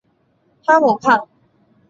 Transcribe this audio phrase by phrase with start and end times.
[0.65, 1.27] 哈姆畔。